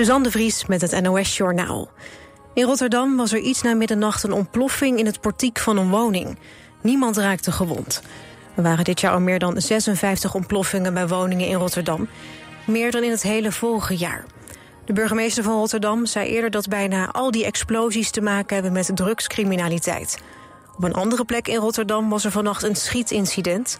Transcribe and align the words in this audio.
Suzanne 0.00 0.24
de 0.24 0.30
Vries 0.30 0.66
met 0.66 0.80
het 0.80 1.00
NOS 1.02 1.36
Journaal. 1.36 1.90
In 2.54 2.64
Rotterdam 2.64 3.16
was 3.16 3.32
er 3.32 3.38
iets 3.38 3.62
na 3.62 3.74
middernacht 3.74 4.22
een 4.22 4.32
ontploffing 4.32 4.98
in 4.98 5.06
het 5.06 5.20
portiek 5.20 5.58
van 5.58 5.76
een 5.76 5.90
woning. 5.90 6.38
Niemand 6.82 7.16
raakte 7.16 7.52
gewond. 7.52 8.02
Er 8.54 8.62
waren 8.62 8.84
dit 8.84 9.00
jaar 9.00 9.12
al 9.12 9.20
meer 9.20 9.38
dan 9.38 9.60
56 9.60 10.34
ontploffingen 10.34 10.94
bij 10.94 11.08
woningen 11.08 11.46
in 11.46 11.54
Rotterdam. 11.54 12.08
Meer 12.66 12.90
dan 12.90 13.02
in 13.02 13.10
het 13.10 13.22
hele 13.22 13.52
vorige 13.52 13.96
jaar. 13.96 14.24
De 14.84 14.92
burgemeester 14.92 15.42
van 15.42 15.58
Rotterdam 15.58 16.06
zei 16.06 16.28
eerder 16.28 16.50
dat 16.50 16.68
bijna 16.68 17.10
al 17.10 17.30
die 17.30 17.44
explosies 17.44 18.10
te 18.10 18.20
maken 18.20 18.54
hebben 18.54 18.72
met 18.72 18.90
drugscriminaliteit. 18.94 20.18
Op 20.76 20.84
een 20.84 20.94
andere 20.94 21.24
plek 21.24 21.48
in 21.48 21.58
Rotterdam 21.58 22.08
was 22.08 22.24
er 22.24 22.30
vannacht 22.30 22.62
een 22.62 22.76
schietincident. 22.76 23.78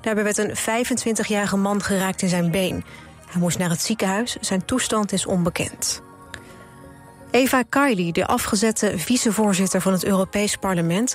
Daarbij 0.00 0.24
werd 0.24 0.38
een 0.38 0.56
25-jarige 0.56 1.56
man 1.56 1.82
geraakt 1.82 2.22
in 2.22 2.28
zijn 2.28 2.50
been. 2.50 2.84
Hij 3.30 3.40
moest 3.40 3.58
naar 3.58 3.70
het 3.70 3.82
ziekenhuis, 3.82 4.36
zijn 4.40 4.64
toestand 4.64 5.12
is 5.12 5.26
onbekend. 5.26 6.02
Eva 7.30 7.62
Kaili, 7.62 8.12
de 8.12 8.26
afgezette 8.26 8.98
vicevoorzitter 8.98 9.80
van 9.80 9.92
het 9.92 10.04
Europees 10.04 10.56
Parlement... 10.56 11.14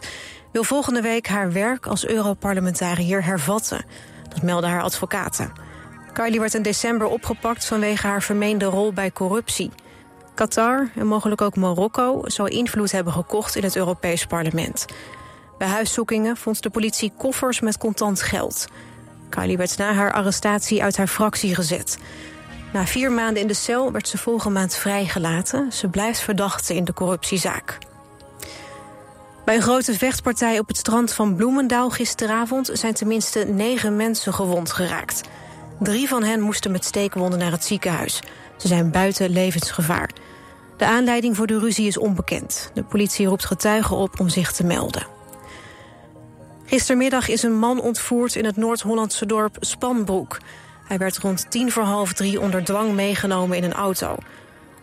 wil 0.52 0.64
volgende 0.64 1.02
week 1.02 1.28
haar 1.28 1.52
werk 1.52 1.88
als 1.88 2.06
Europarlementariër 2.08 3.24
hervatten. 3.24 3.86
Dat 4.30 4.42
melden 4.42 4.70
haar 4.70 4.82
advocaten. 4.82 5.52
Kaili 6.14 6.40
werd 6.40 6.54
in 6.54 6.62
december 6.62 7.08
opgepakt 7.08 7.66
vanwege 7.66 8.08
haar 8.08 8.22
vermeende 8.22 8.66
rol 8.66 8.94
bij 8.94 9.12
corruptie. 9.12 9.72
Qatar 10.34 10.90
en 10.96 11.08
mogelijk 11.08 11.42
ook 11.42 11.56
Marokko 11.56 12.22
zou 12.26 12.50
invloed 12.50 12.92
hebben 12.92 13.14
gekocht 13.14 13.56
in 13.56 13.64
het 13.64 13.76
Europees 13.76 14.26
Parlement. 14.26 14.86
Bij 15.58 15.68
huiszoekingen 15.68 16.38
vond 16.38 16.64
de 16.64 16.70
politie 16.70 17.14
koffers 17.18 17.60
met 17.60 17.78
contant 17.78 18.22
geld. 18.22 18.68
Kylie 19.30 19.58
werd 19.58 19.78
na 19.78 19.94
haar 19.94 20.14
arrestatie 20.14 20.84
uit 20.84 20.98
haar 20.98 21.08
fractie 21.08 21.56
gezet. 21.56 21.98
Na 22.74 22.86
vier 22.86 23.12
maanden 23.12 23.42
in 23.42 23.48
de 23.48 23.54
cel 23.54 23.92
werd 23.92 24.08
ze 24.08 24.18
volgende 24.18 24.60
maand 24.60 24.76
vrijgelaten. 24.76 25.72
Ze 25.72 25.88
blijft 25.88 26.20
verdachte 26.20 26.76
in 26.76 26.84
de 26.84 26.94
corruptiezaak. 26.94 27.78
Bij 29.46 29.56
een 29.56 29.62
grote 29.62 29.94
vechtpartij 29.94 30.60
op 30.60 30.68
het 30.68 30.78
strand 30.78 31.14
van 31.14 31.36
Bloemendaal 31.36 31.90
gisteravond... 31.90 32.70
zijn 32.74 32.94
tenminste 32.94 33.40
negen 33.40 33.96
mensen 33.96 34.34
gewond 34.34 34.72
geraakt. 34.72 35.22
Drie 35.80 36.08
van 36.08 36.24
hen 36.24 36.42
moesten 36.42 36.72
met 36.72 36.86
steekwonden 36.86 37.40
naar 37.40 37.52
het 37.52 37.66
ziekenhuis. 37.66 38.22
Ze 38.58 38.68
zijn 38.68 38.92
buiten 38.92 39.30
levensgevaar. 39.30 40.10
De 40.78 40.86
aanleiding 40.86 41.36
voor 41.36 41.48
de 41.48 41.60
ruzie 41.60 41.88
is 41.88 41.98
onbekend. 41.98 42.72
De 42.74 42.84
politie 42.84 43.26
roept 43.26 43.46
getuigen 43.46 43.96
op 43.96 44.20
om 44.20 44.30
zich 44.30 44.52
te 44.52 44.64
melden. 44.64 45.15
Gistermiddag 46.66 47.28
is 47.28 47.44
een 47.44 47.60
man 47.60 47.82
ontvoerd 47.82 48.36
in 48.36 48.46
het 48.46 48.58
Noord-Hollandse 48.58 49.26
dorp 49.26 49.58
Spanbroek. 49.60 50.38
Hij 50.86 50.98
werd 50.98 51.18
rond 51.18 51.52
tien 51.52 51.72
voor 51.72 51.84
half 51.84 52.14
drie 52.14 52.42
onder 52.42 52.64
dwang 52.64 52.94
meegenomen 52.94 53.58
in 53.58 53.64
een 53.64 53.74
auto. 53.74 54.16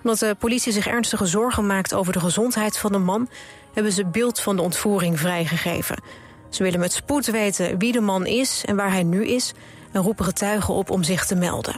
Omdat 0.03 0.19
de 0.19 0.36
politie 0.38 0.72
zich 0.72 0.86
ernstige 0.86 1.27
zorgen 1.27 1.66
maakt 1.66 1.94
over 1.94 2.12
de 2.12 2.20
gezondheid 2.20 2.78
van 2.78 2.92
de 2.92 2.98
man... 2.98 3.28
hebben 3.72 3.92
ze 3.92 4.06
beeld 4.06 4.41
van 4.41 4.56
de 4.56 4.62
ontvoering 4.62 5.20
vrijgegeven. 5.20 6.03
Ze 6.48 6.62
willen 6.62 6.80
met 6.80 6.92
spoed 6.92 7.27
weten 7.27 7.78
wie 7.78 7.92
de 7.92 8.00
man 8.00 8.27
is 8.27 8.64
en 8.64 8.77
waar 8.77 8.91
hij 8.91 9.03
nu 9.03 9.27
is... 9.27 9.53
en 9.92 10.03
roepen 10.03 10.25
getuigen 10.25 10.75
op 10.75 10.91
om 10.91 11.03
zich 11.03 11.27
te 11.27 11.34
melden. 11.34 11.77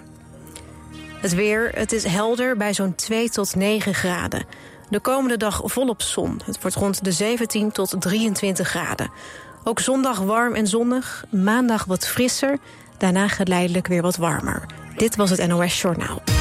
Het 1.20 1.34
weer, 1.34 1.70
het 1.74 1.92
is 1.92 2.04
helder 2.04 2.56
bij 2.56 2.74
zo'n 2.74 2.94
2 2.94 3.30
tot 3.30 3.54
9 3.54 3.94
graden. 3.94 4.46
De 4.88 5.00
komende 5.00 5.36
dag 5.36 5.60
volop 5.64 6.02
zon. 6.02 6.40
Het 6.44 6.60
wordt 6.60 6.76
rond 6.76 7.04
de 7.04 7.12
17 7.12 7.72
tot 7.72 7.94
23 7.98 8.68
graden. 8.68 9.10
Ook 9.66 9.80
zondag 9.80 10.18
warm 10.18 10.54
en 10.54 10.66
zonnig, 10.66 11.24
maandag 11.30 11.84
wat 11.84 12.06
frisser, 12.06 12.58
daarna 12.98 13.28
geleidelijk 13.28 13.86
weer 13.86 14.02
wat 14.02 14.16
warmer. 14.16 14.66
Dit 14.96 15.16
was 15.16 15.30
het 15.30 15.46
NOS 15.46 15.80
Journaal. 15.80 16.33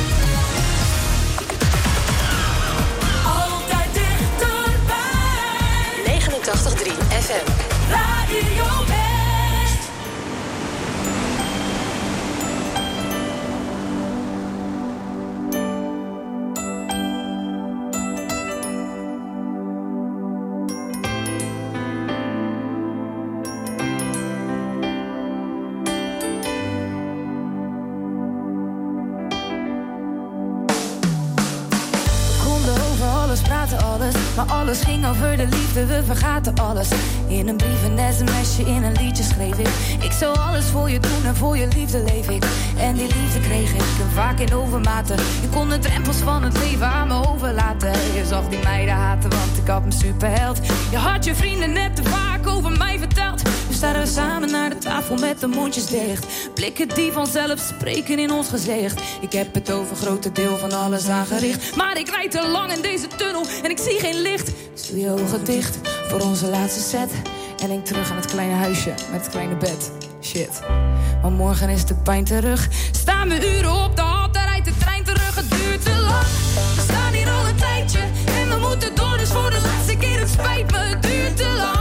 Alles. 36.42 36.90
In 37.28 37.48
een 37.48 37.58
brief, 37.58 37.84
een 37.84 38.14
sms'je, 38.14 38.64
in 38.66 38.84
een 38.84 38.92
liedje 38.92 39.24
schreef 39.24 39.58
ik. 39.58 39.68
Ik 40.04 40.12
zou 40.12 40.38
alles 40.38 40.66
voor 40.66 40.90
je 40.90 41.00
doen 41.00 41.26
en 41.26 41.36
voor 41.36 41.58
je 41.58 41.68
liefde 41.68 42.04
leef 42.04 42.30
ik. 42.30 42.44
En 42.78 42.96
die 42.96 43.08
liefde 43.08 43.40
kreeg 43.40 43.74
ik 43.74 43.80
en 43.80 44.12
vaak 44.14 44.40
in 44.40 44.54
overmaten. 44.54 45.16
Je 45.16 45.50
kon 45.52 45.70
de 45.70 45.80
drempels 45.80 46.18
van 46.18 46.44
het 46.44 46.58
leven 46.58 46.88
aan 46.88 47.08
me 47.08 47.28
overlaten. 47.28 47.92
Je 47.92 48.26
zag 48.26 48.50
die 48.50 48.64
meiden 48.64 48.94
haten, 48.94 49.30
want 49.30 49.58
ik 49.62 49.68
had 49.68 49.86
me 49.86 49.92
superheld. 49.92 50.60
Je 50.92 50.98
had 50.98 51.26
je 51.26 51.36
vrienden 51.36 51.74
net 51.74 51.96
te 51.96 52.04
vaak 52.04 52.33
over 52.48 52.78
mij 52.78 53.00
verteld. 53.00 53.42
Nu 53.44 53.76
staan 53.76 54.00
we 54.00 54.06
samen 54.06 54.52
naar 54.52 54.70
de 54.70 54.78
tafel 54.78 55.18
met 55.18 55.40
de 55.40 55.48
mondjes 55.48 55.86
dicht. 55.86 56.26
Blikken 56.54 56.88
die 56.88 57.12
vanzelf 57.12 57.60
spreken 57.60 58.20
in 58.20 58.32
ons 58.32 58.48
gezicht. 58.48 59.02
Ik 59.22 59.32
heb 59.32 59.54
het 59.54 59.72
over 59.72 59.96
grote 59.96 60.32
deel 60.32 60.58
van 60.58 60.72
alles 60.72 61.08
aangericht. 61.08 61.76
Maar 61.76 61.98
ik 61.98 62.10
rijd 62.10 62.32
te 62.32 62.48
lang 62.48 62.72
in 62.72 62.82
deze 62.82 63.08
tunnel 63.08 63.46
en 63.64 63.70
ik 63.70 63.78
zie 63.78 64.00
geen 64.00 64.22
licht. 64.22 64.52
Dus 64.74 64.92
je 64.96 65.10
ogen 65.10 65.44
dicht 65.44 65.78
voor 66.08 66.22
onze 66.22 66.48
laatste 66.48 66.82
set. 66.82 67.12
En 67.62 67.68
denk 67.68 67.86
terug 67.86 68.10
aan 68.10 68.16
het 68.16 68.26
kleine 68.26 68.56
huisje 68.56 68.94
met 69.12 69.22
het 69.22 69.30
kleine 69.30 69.56
bed. 69.56 69.92
Shit. 70.22 70.62
Maar 71.22 71.32
morgen 71.32 71.70
is 71.70 71.86
de 71.86 71.96
pijn 71.96 72.24
terug. 72.24 72.68
Staan 72.92 73.30
we 73.30 73.58
uren 73.58 73.84
op 73.84 73.96
de 73.96 74.02
hal, 74.02 74.32
daar 74.32 74.48
rijdt 74.48 74.66
de 74.66 74.78
trein 74.78 75.04
terug. 75.04 75.36
Het 75.36 75.50
duurt 75.50 75.84
te 75.84 75.96
lang. 75.96 76.26
We 76.76 76.82
staan 76.82 77.14
hier 77.14 77.30
al 77.30 77.48
een 77.48 77.56
tijdje. 77.56 78.00
En 78.26 78.50
we 78.50 78.68
moeten 78.68 78.96
door, 78.96 79.18
dus 79.18 79.30
voor 79.30 79.50
de 79.50 79.62
laatste 79.62 79.98
keer. 79.98 80.20
Het 80.20 80.30
spijt 80.30 80.76
het 80.76 81.04
duurt 81.04 81.38
te 81.38 81.54
lang. 81.58 81.73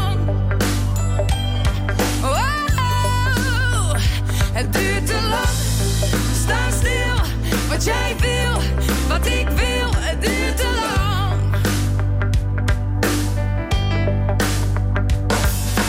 Jij 7.84 8.16
wil, 8.20 8.60
wat 9.09 9.26
ik 9.26 9.48
wil. 9.48 9.91
Het 9.94 10.22
duurt 10.22 10.56
te 10.56 10.81
lang. 10.81 11.41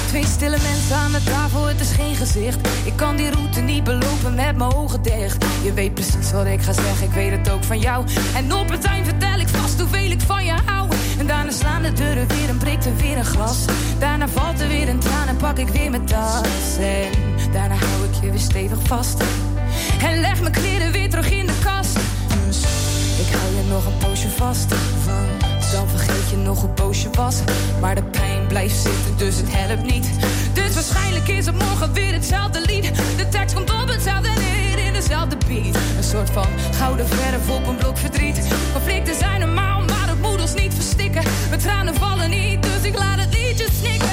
Twee 0.07 0.25
stille 0.25 0.57
mensen 0.71 0.95
aan 0.95 1.11
de 1.11 1.23
tafel, 1.23 1.65
het 1.65 1.79
is 1.79 1.91
geen 1.91 2.15
gezicht. 2.15 2.57
Ik 2.83 2.95
kan 2.95 3.15
die 3.15 3.29
route 3.31 3.61
niet 3.61 3.83
belopen 3.83 4.35
met 4.35 4.57
mijn 4.57 4.73
ogen 4.73 5.01
dicht. 5.01 5.45
Je 5.63 5.73
weet 5.73 5.93
precies 5.93 6.31
wat 6.31 6.45
ik 6.45 6.61
ga 6.61 6.73
zeggen, 6.73 7.07
ik 7.07 7.13
weet 7.13 7.31
het 7.31 7.49
ook 7.49 7.63
van 7.63 7.79
jou. 7.79 8.05
En 8.35 8.53
op 8.53 8.69
het 8.69 8.83
eind 8.83 9.07
vertel 9.07 9.39
ik 9.39 9.47
vast 9.47 9.79
hoeveel 9.79 10.11
ik 10.11 10.21
van 10.21 10.45
je 10.45 10.55
hou. 10.65 10.89
En 11.19 11.27
daarna 11.27 11.51
slaan 11.51 11.81
de 11.81 11.93
deuren 11.93 12.27
weer 12.27 12.49
en 12.49 12.57
breekt 12.57 12.85
er 12.85 12.95
weer 12.95 13.17
een 13.17 13.25
glas. 13.25 13.65
Daarna 13.99 14.27
valt 14.27 14.61
er 14.61 14.67
weer 14.67 14.89
een 14.89 14.99
traan 14.99 15.27
en 15.27 15.37
pak 15.37 15.57
ik 15.57 15.67
weer 15.67 15.89
mijn 15.89 16.05
tas. 16.05 16.77
En 16.79 17.11
daarna 17.51 17.75
hou 17.75 18.05
ik 18.11 18.21
je 18.21 18.29
weer 18.29 18.39
stevig 18.39 18.79
vast. 18.83 19.23
En 20.01 20.19
leg 20.19 20.41
mijn 20.41 20.53
kleren 20.53 20.91
weer 20.91 21.09
terug 21.09 21.31
in 21.31 21.45
de 21.45 21.53
kast. 21.63 21.82
Ik 23.27 23.33
hou 23.39 23.55
je 23.55 23.63
nog 23.69 23.85
een 23.85 23.97
poosje 23.97 24.29
vast. 24.29 24.69
Dan 25.71 25.89
vergeet 25.89 26.29
je 26.29 26.37
nog 26.37 26.63
een 26.63 26.73
poosje 26.73 27.09
was. 27.11 27.35
Maar 27.81 27.95
de 27.95 28.03
pijn 28.03 28.47
blijft 28.47 28.75
zitten, 28.75 29.17
dus 29.17 29.35
het 29.35 29.47
helpt 29.49 29.91
niet. 29.91 30.09
Dus 30.53 30.73
waarschijnlijk 30.73 31.27
is 31.27 31.45
het 31.45 31.57
morgen 31.57 31.93
weer 31.93 32.13
hetzelfde 32.13 32.61
lied. 32.61 32.83
De 33.17 33.29
tekst 33.29 33.55
komt 33.55 33.69
op 33.69 33.87
hetzelfde 33.87 34.29
neer 34.29 34.85
in 34.85 34.93
dezelfde 34.93 35.37
beat. 35.47 35.75
Een 35.97 36.03
soort 36.03 36.29
van 36.29 36.47
gouden 36.75 37.07
verf 37.07 37.49
op 37.49 37.67
een 37.67 37.75
blok 37.75 37.97
verdriet. 37.97 38.47
Conflicten 38.73 39.15
zijn 39.15 39.39
normaal, 39.39 39.81
maar 39.81 40.07
het 40.07 40.21
moet 40.21 40.41
ons 40.41 40.53
niet 40.53 40.73
verstikken. 40.73 41.23
Mijn 41.49 41.61
tranen 41.61 41.95
vallen 41.95 42.29
niet, 42.29 42.63
dus 42.63 42.81
ik 42.81 42.97
laat 42.97 43.19
het 43.19 43.33
liedje 43.33 43.67
snikken. 43.79 44.09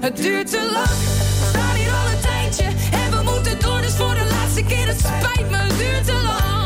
Het 0.00 0.16
duurt 0.16 0.50
te 0.50 0.70
lang, 0.72 0.98
we 1.40 1.46
staan 1.48 1.74
hier 1.74 1.92
al 1.92 2.06
een 2.14 2.20
tijdje. 2.20 2.64
En 2.90 3.10
we 3.10 3.30
moeten 3.32 3.60
door, 3.60 3.80
dus 3.80 3.94
voor 3.94 4.14
de 4.14 4.26
laatste 4.30 4.62
keer. 4.62 4.86
Het 4.86 4.98
spijt 4.98 5.50
me, 5.50 5.56
het 5.56 5.78
duurt 5.78 6.04
te 6.04 6.12
lang. 6.12 6.59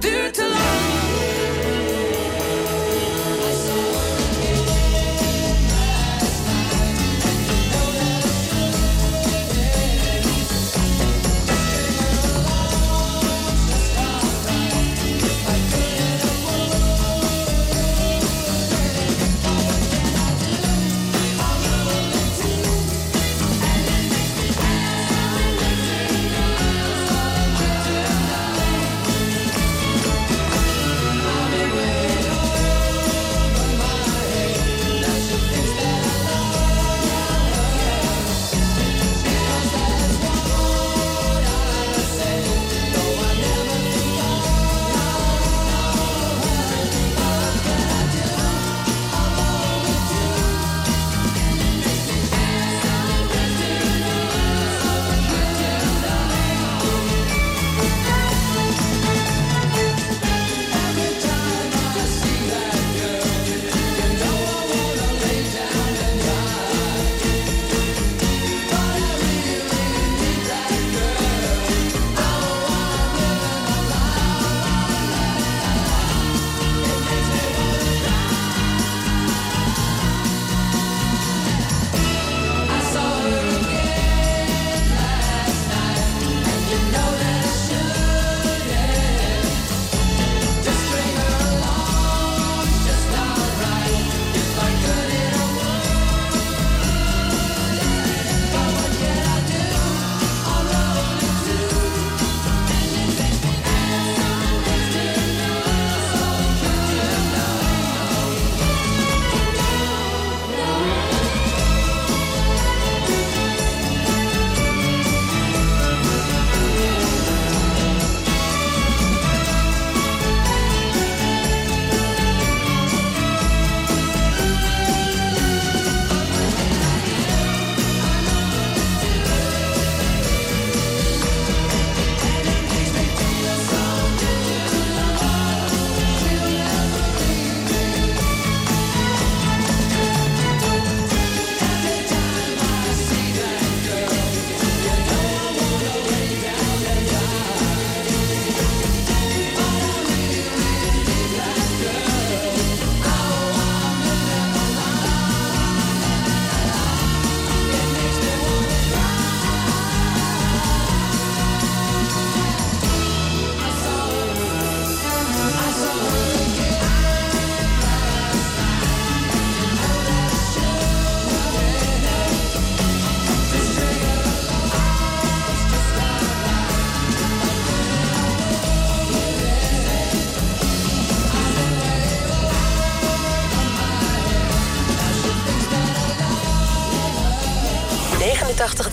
Duurt 0.00 0.34
te 0.34 0.42
lang. 0.42 1.49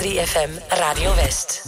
3FM 0.08 0.62
Radio 0.80 1.12
West. 1.16 1.68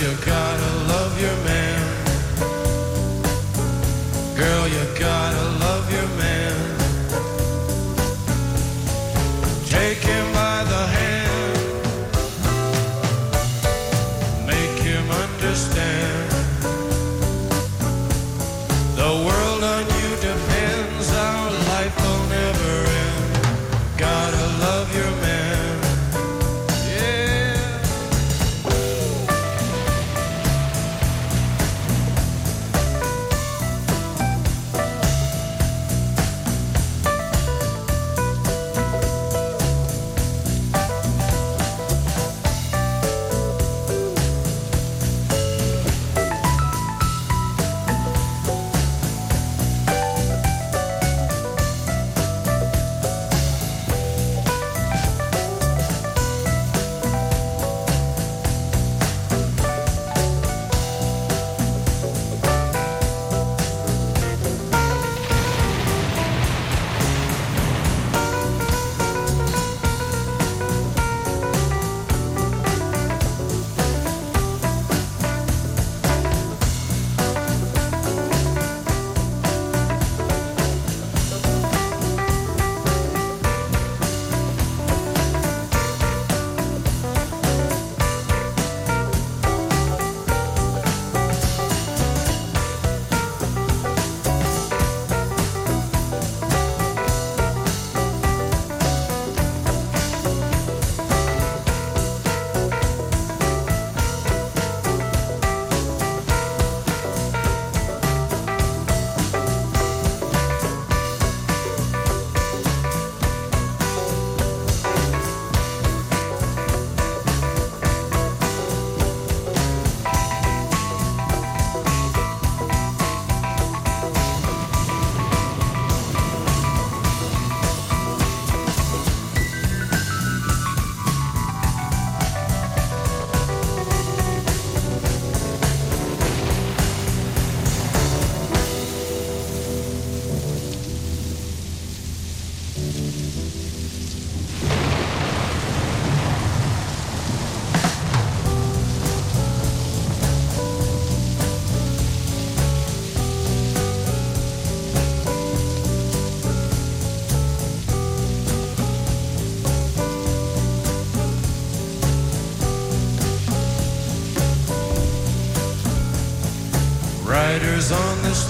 your 0.00 0.14
car. 0.18 0.47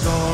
Storm. 0.01 0.28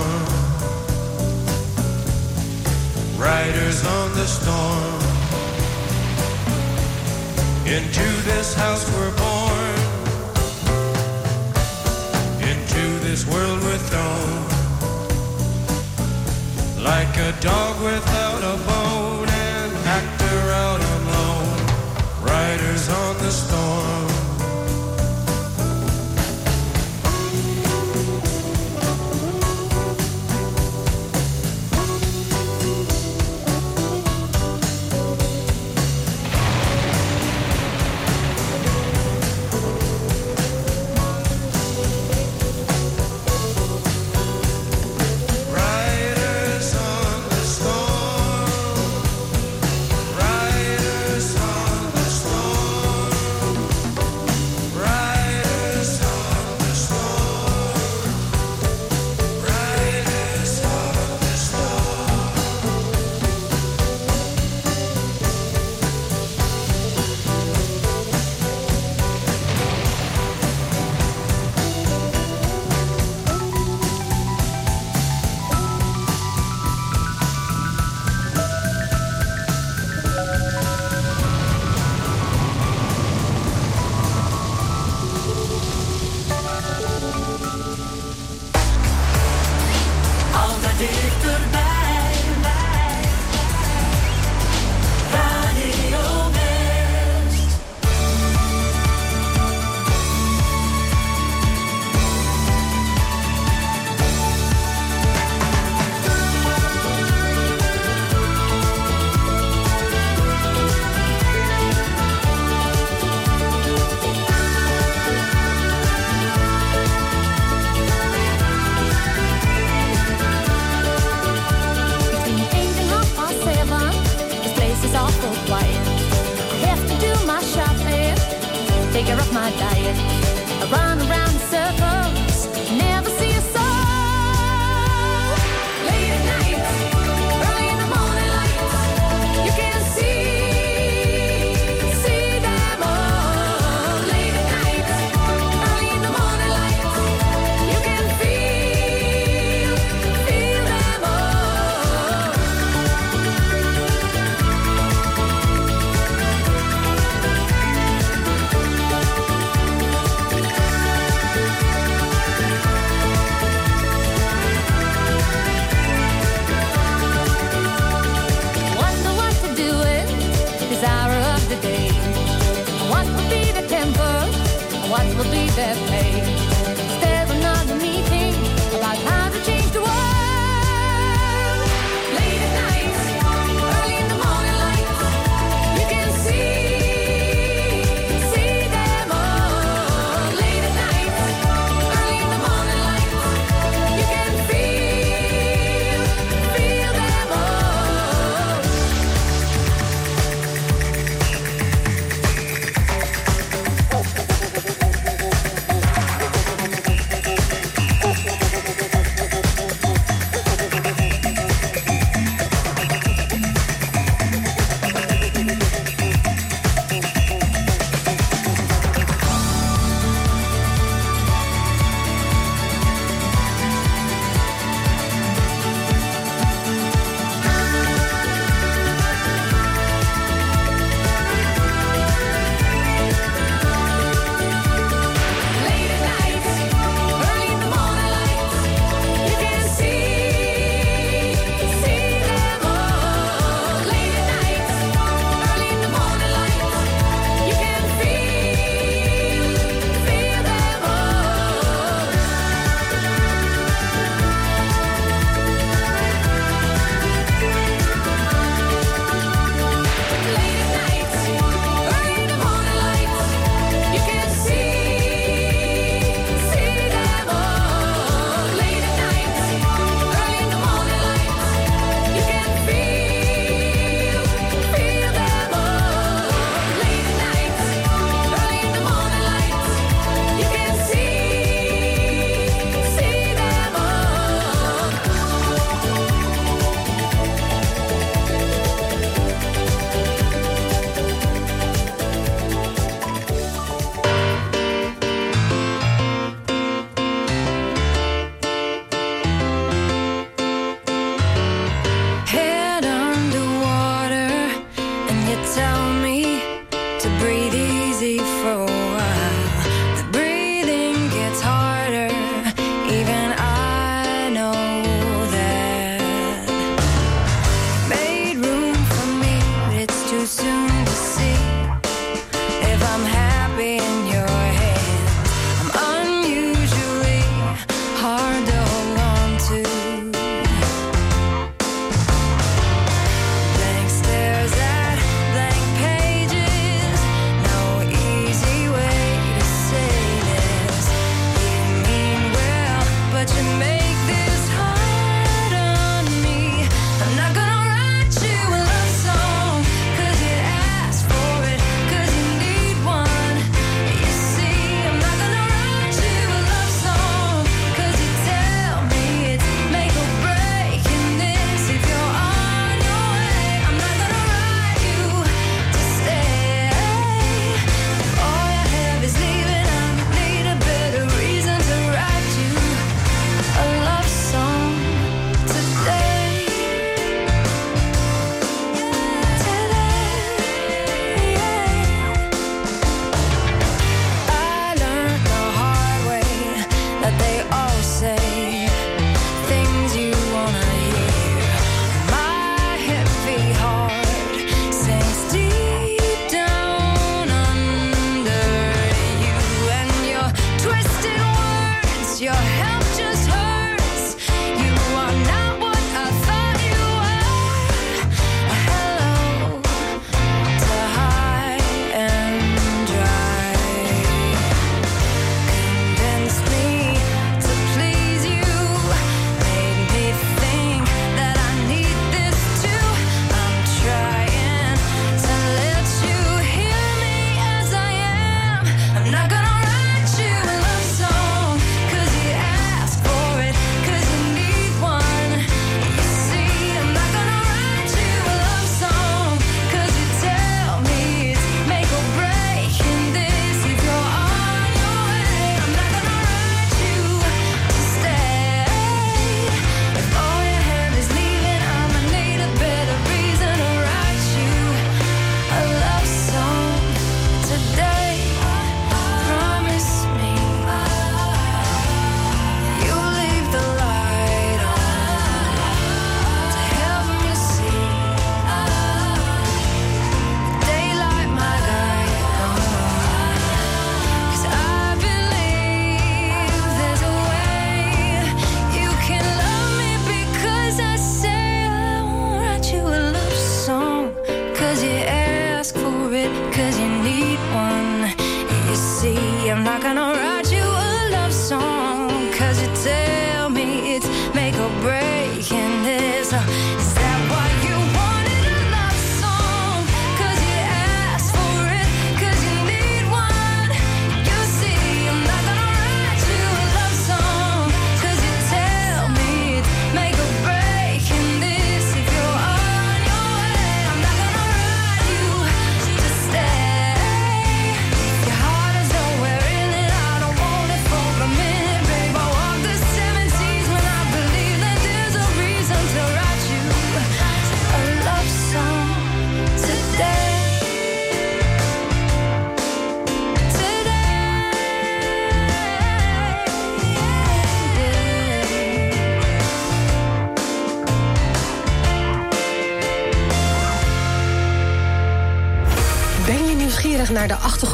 Their 175.55 175.73
pay. 175.87 176.34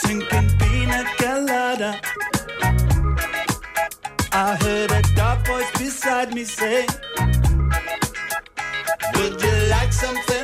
Sinking 0.00 0.48
pina. 0.58 1.04
I 4.32 4.56
heard 4.60 4.90
a 4.90 5.02
dark 5.14 5.46
voice 5.46 5.70
beside 5.78 6.34
me 6.34 6.44
say, 6.44 6.86
Would 9.14 9.40
you 9.42 9.68
like 9.70 9.92
something? 9.92 10.35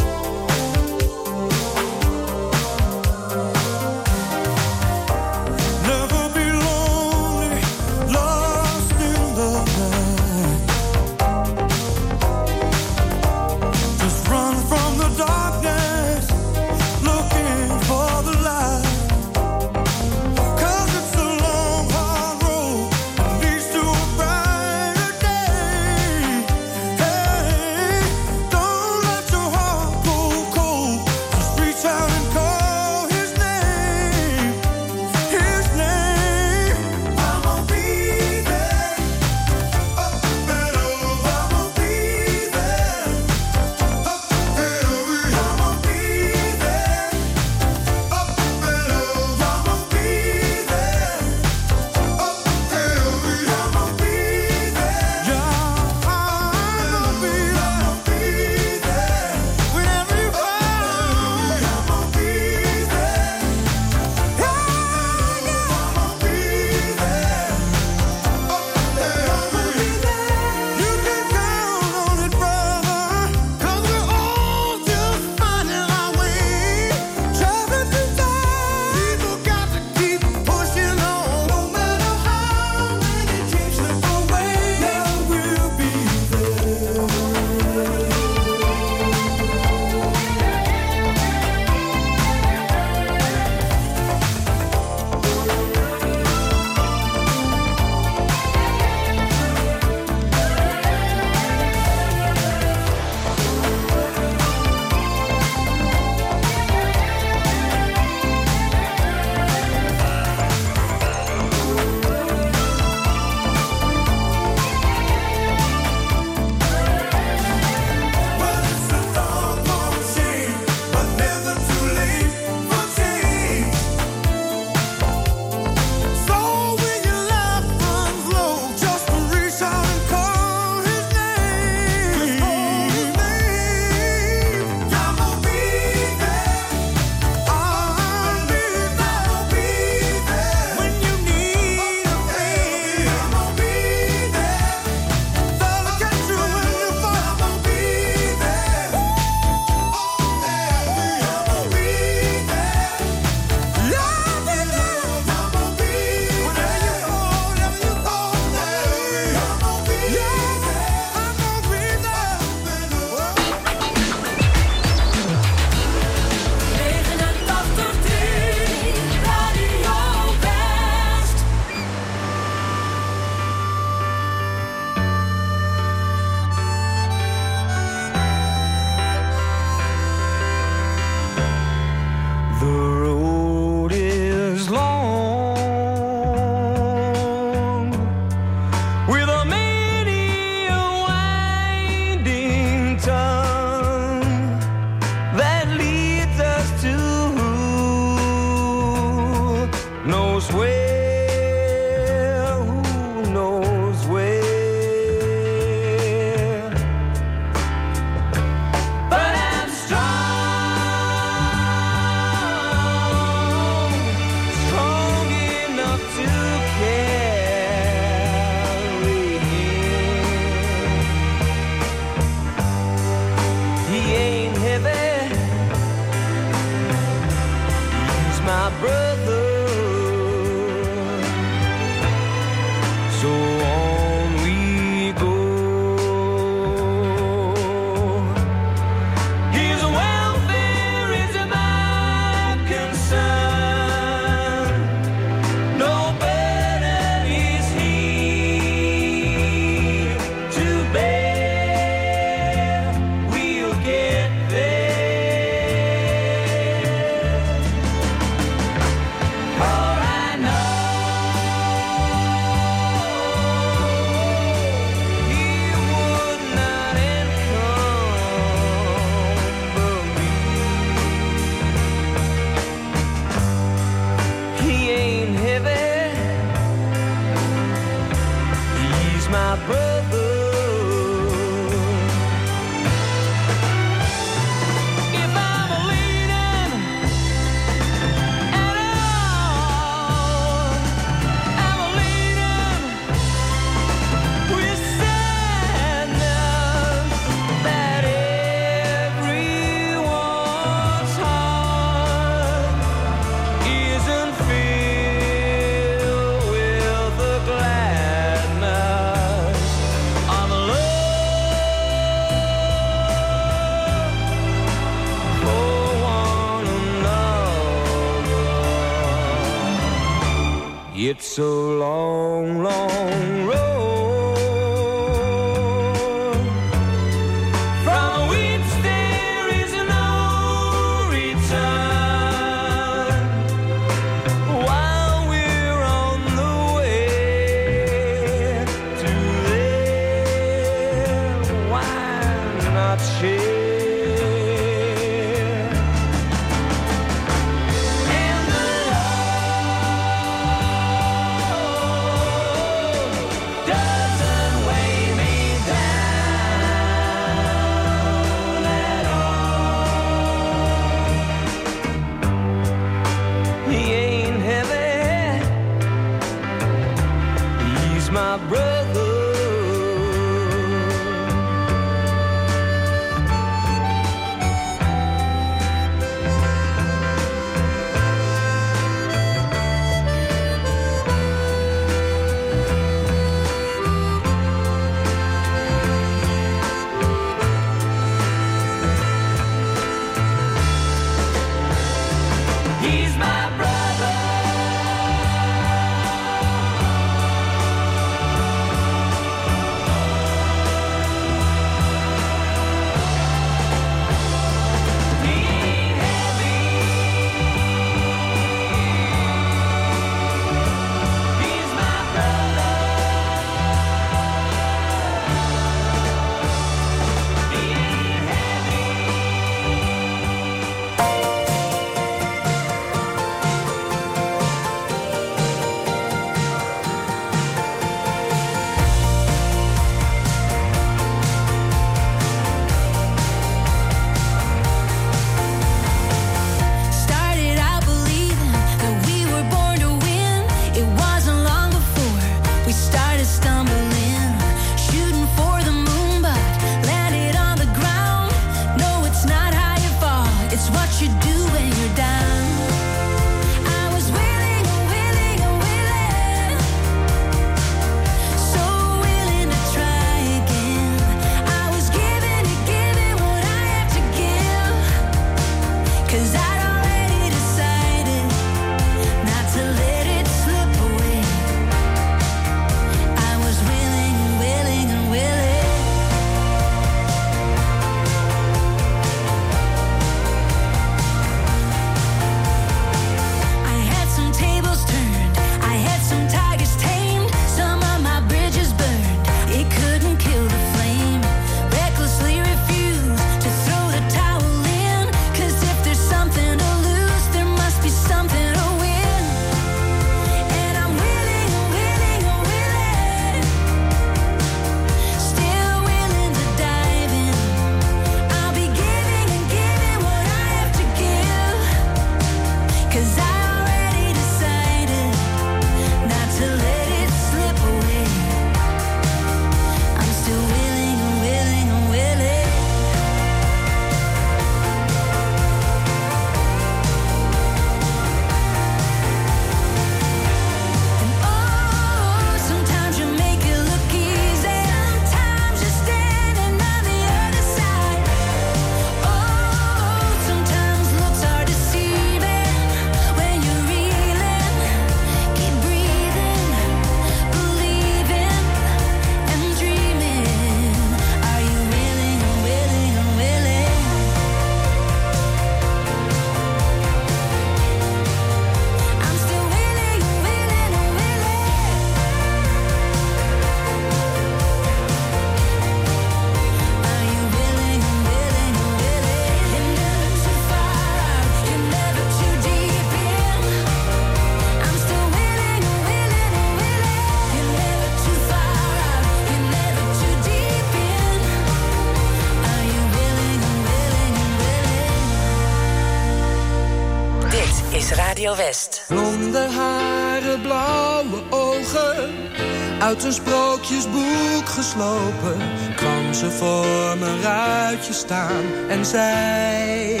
En 598.68 598.84
zei... 598.84 600.00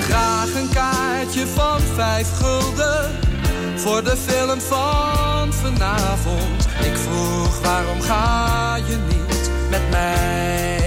Graag 0.00 0.54
een 0.54 0.68
kaartje 0.68 1.46
van 1.46 1.80
vijf 1.80 2.28
gulden. 2.32 3.10
Voor 3.76 4.04
de 4.04 4.16
film 4.16 4.60
van 4.60 5.52
vanavond. 5.52 6.66
Ik 6.80 6.96
vroeg 6.96 7.60
waarom 7.60 8.00
ga 8.00 8.76
je 8.76 8.96
niet 9.08 9.50
met 9.70 9.90
mij? 9.90 10.85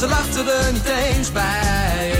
Ze 0.00 0.08
lachte 0.08 0.52
er 0.52 0.72
niet 0.72 0.84
eens 0.84 1.32
bij. 1.32 2.12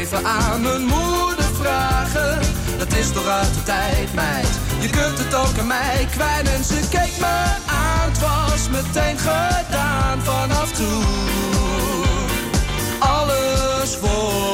Even 0.00 0.26
aan 0.26 0.60
mijn 0.62 0.82
moeder 0.82 1.44
vragen. 1.60 2.40
Dat 2.78 2.92
is 2.92 3.12
toch 3.12 3.26
uit 3.26 3.54
de 3.54 3.62
tijd, 3.62 4.14
meid. 4.14 4.48
Je 4.80 4.88
kunt 4.88 5.18
het 5.18 5.34
ook 5.34 5.58
aan 5.58 5.66
mij 5.66 6.08
kwijt. 6.10 6.48
En 6.48 6.64
ze 6.64 6.80
keek 6.90 7.18
me 7.18 7.44
aan. 7.66 8.08
Het 8.10 8.18
was 8.20 8.68
meteen 8.68 9.18
gedaan 9.18 10.22
vanaf 10.22 10.72
toen. 10.72 11.04
Alles 12.98 13.96
voor 14.00 14.53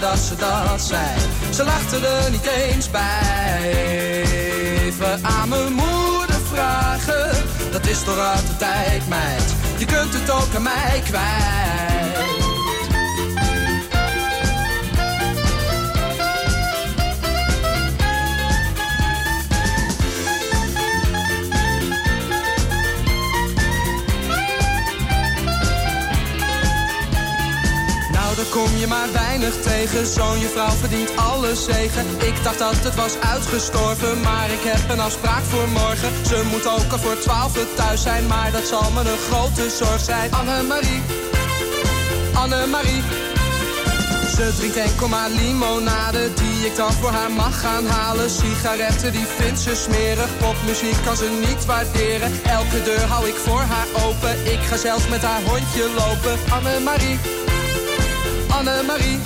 Dat 0.00 0.18
ze 0.18 0.36
dat 0.36 0.80
zei. 0.80 1.18
Ze 1.50 1.64
lachte 1.64 2.06
er 2.06 2.30
niet 2.30 2.46
eens 2.46 2.90
bij. 2.90 4.22
Even 4.84 5.18
aan 5.22 5.48
mijn 5.48 5.72
moeder 5.72 6.40
vragen. 6.52 7.44
Dat 7.70 7.86
is 7.86 8.02
toch 8.02 8.18
uit 8.18 8.46
de 8.46 8.56
tijd, 8.56 9.08
meid. 9.08 9.54
Je 9.78 9.84
kunt 9.84 10.12
het 10.12 10.30
ook 10.30 10.54
aan 10.54 10.62
mij 10.62 11.02
kwijt. 11.04 12.25
Kom 28.56 28.76
je 28.76 28.86
maar 28.86 29.12
weinig 29.12 29.54
tegen. 29.60 30.06
Zo'n 30.06 30.38
je 30.38 30.48
vrouw 30.48 30.76
verdient 30.82 31.16
alle 31.16 31.54
zegen. 31.54 32.06
Ik 32.30 32.36
dacht 32.42 32.58
dat 32.58 32.84
het 32.84 32.94
was 32.94 33.14
uitgestorven, 33.20 34.20
maar 34.20 34.50
ik 34.50 34.64
heb 34.72 34.90
een 34.90 35.00
afspraak 35.00 35.44
voor 35.44 35.68
morgen. 35.68 36.10
Ze 36.26 36.42
moet 36.50 36.66
ook 36.66 36.92
al 36.92 36.98
voor 36.98 37.18
twaalf 37.18 37.52
thuis 37.74 38.02
zijn, 38.02 38.26
maar 38.26 38.52
dat 38.52 38.66
zal 38.66 38.90
me 38.90 39.00
een 39.00 39.24
grote 39.28 39.70
zorg 39.70 40.00
zijn. 40.00 40.32
Annemarie, 40.32 41.02
Annemarie. 42.34 43.02
Ze 44.36 44.54
drinkt 44.56 44.76
enkel 44.76 45.08
maar 45.08 45.30
limonade 45.30 46.30
die 46.34 46.66
ik 46.66 46.76
dan 46.76 46.92
voor 46.92 47.10
haar 47.10 47.30
mag 47.30 47.60
gaan 47.60 47.86
halen. 47.86 48.30
Sigaretten 48.30 49.12
die 49.12 49.26
vindt 49.38 49.60
ze 49.60 49.74
smerig, 49.74 50.30
popmuziek 50.38 50.98
kan 51.04 51.16
ze 51.16 51.28
niet 51.46 51.64
waarderen. 51.64 52.30
Elke 52.44 52.82
deur 52.82 53.06
hou 53.12 53.28
ik 53.28 53.36
voor 53.36 53.64
haar 53.72 53.88
open, 54.06 54.52
ik 54.54 54.60
ga 54.68 54.76
zelfs 54.76 55.08
met 55.08 55.22
haar 55.22 55.42
hondje 55.42 55.84
lopen. 55.96 56.38
Annemarie. 56.50 57.45
Annemarie. 58.56 59.18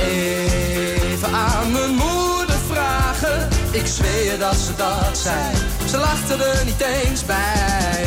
Even 0.00 1.32
aan 1.32 1.72
mijn 1.72 1.90
moeder 1.90 2.56
vragen. 2.70 3.48
Ik 3.70 3.86
zweer 3.86 4.24
je 4.32 4.38
dat 4.38 4.54
ze 4.54 4.74
dat 4.76 5.18
zei. 5.18 5.54
Ze 5.88 5.98
lachte 5.98 6.44
er 6.44 6.64
niet 6.64 6.80
eens 6.80 7.24
bij. 7.24 8.04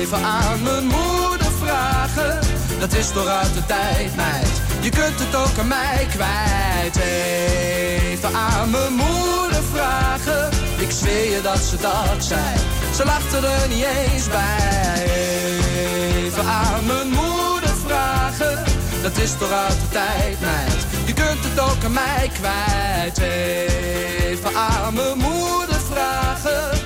Even 0.00 0.22
aan 0.24 0.62
mijn 0.62 0.84
moeder 0.84 1.52
vragen. 1.62 2.38
Dat 2.78 2.92
is 2.92 3.08
toch 3.10 3.26
uit 3.26 3.54
de 3.54 3.66
tijd, 3.66 4.16
meid. 4.16 4.60
Je 4.80 4.90
kunt 4.90 5.18
het 5.18 5.34
ook 5.34 5.58
aan 5.58 5.68
mij 5.68 6.06
kwijt. 6.10 6.96
Even 6.96 8.34
aan 8.34 8.70
mijn 8.70 8.92
moeder 8.92 9.62
vragen. 9.72 10.48
Ik 10.78 10.90
zweer 10.90 11.30
je 11.30 11.40
dat 11.42 11.58
ze 11.58 11.76
dat 11.76 12.24
zei. 12.24 12.56
Ze 12.96 13.04
lachte 13.04 13.36
er 13.36 13.68
niet 13.68 13.84
eens 13.84 14.28
bij. 14.28 15.04
Even 16.14 16.44
aan 16.44 16.86
mijn 16.86 17.08
moeder 17.08 17.74
vragen. 17.86 18.75
Dat 19.06 19.18
is 19.18 19.32
toch 19.38 19.50
uit 19.50 19.80
de 19.80 19.88
tijd, 19.88 20.40
meid. 20.40 20.86
Je 21.06 21.12
kunt 21.12 21.44
het 21.44 21.60
ook 21.60 21.84
aan 21.84 21.92
mij 21.92 22.30
kwijt. 22.32 23.18
Even 23.18 24.56
aan 24.56 24.94
mijn 24.94 25.18
moeder 25.18 25.80
vragen. 25.90 26.85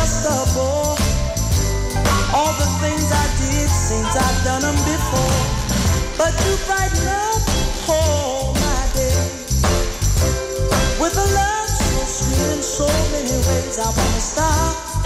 just 0.00 0.24
a. 0.24 0.96
All 2.32 2.52
the 2.56 2.70
things 2.80 3.06
I 3.12 3.26
did 3.36 3.68
I've 4.16 4.40
before. 4.88 5.40
But 6.16 6.32
you 6.44 6.52
brighten 6.66 7.06
up 7.08 7.42
all 7.88 8.54
my. 8.54 9.18
With 11.00 11.16
a 11.16 11.28
love 11.40 11.68
so 11.68 12.00
sweet 12.16 12.56
in 12.56 12.62
so 12.62 12.88
many 13.12 13.36
ways, 13.46 13.78
I 13.78 13.88
wanna 13.98 14.24
stop. 14.32 14.99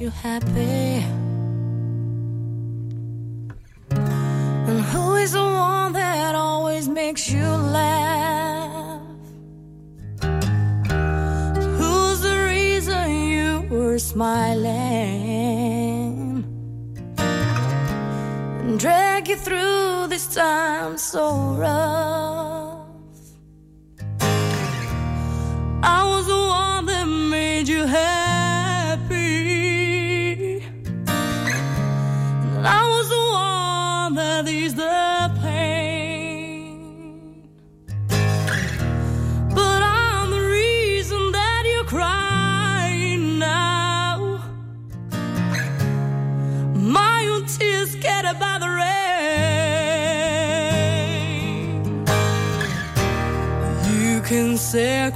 you 0.00 0.08
happy? 0.08 1.04
And 3.90 4.80
who 4.92 5.16
is 5.16 5.32
the 5.32 5.42
one 5.44 5.92
that 5.92 6.34
always 6.34 6.88
makes 6.88 7.30
you 7.30 7.44
laugh? 7.44 9.02
Who's 11.78 12.20
the 12.22 12.46
reason 12.48 13.10
you 13.14 13.66
were 13.68 13.98
smiling? 13.98 14.64
And 17.18 18.80
drag 18.80 19.28
you 19.28 19.36
through 19.36 20.06
this 20.08 20.34
time 20.34 20.96
so 20.96 21.54
rough. 21.58 22.29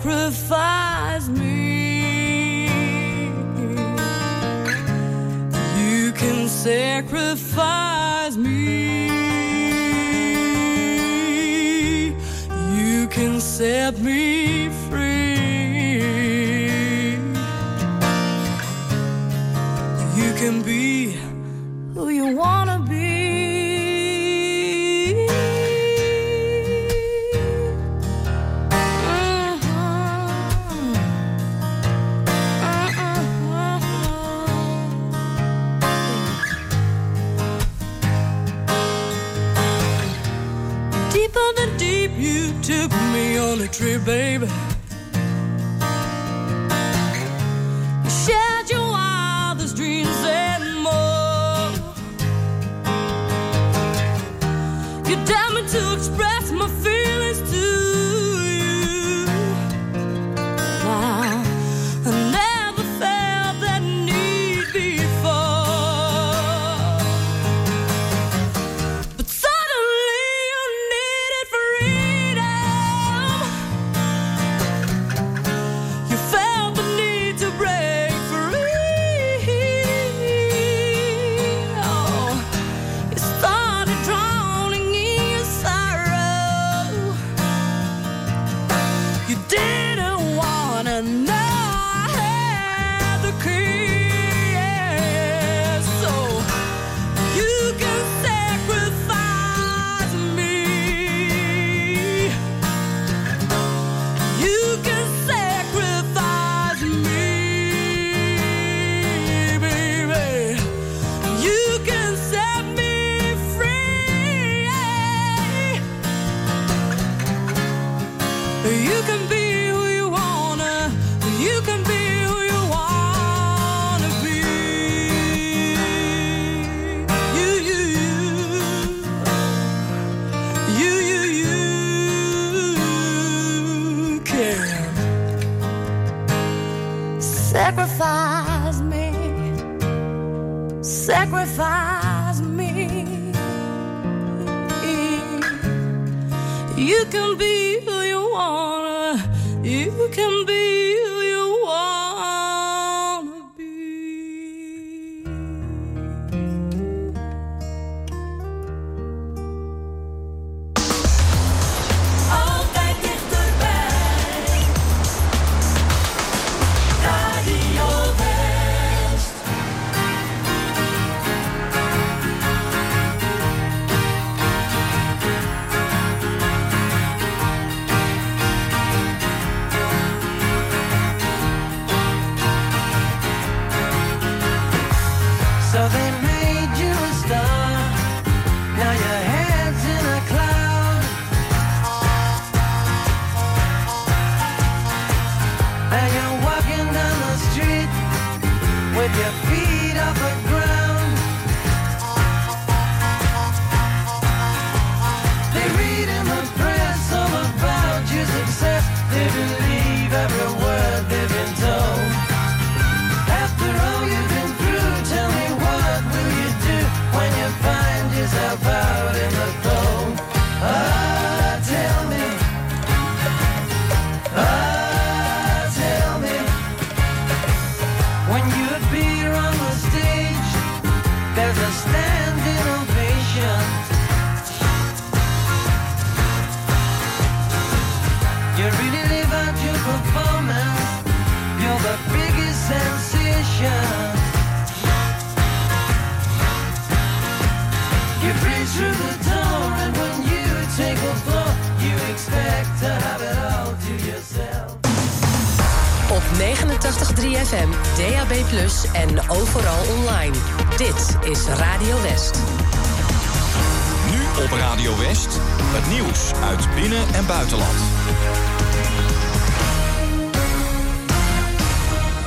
sacrifice 0.05 1.29
me. 1.31 2.67
You 5.79 6.13
can 6.13 6.47
sacrifice 6.47 8.37
me. 8.37 8.87
You 12.77 13.09
can 13.09 13.41
set 13.41 13.99
to 55.75 55.93
express 55.93 56.44